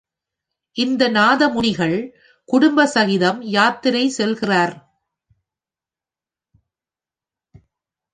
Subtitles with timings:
[0.77, 1.97] இந்த நாதமுனிகள்
[2.49, 4.73] குடும்ப சகிதம் யாத்திரை செய்கிறார்.